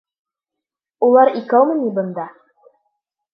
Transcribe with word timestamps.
Улар 1.07 1.31
икәүме 1.41 1.77
ни 1.83 1.93
бында? 1.99 2.27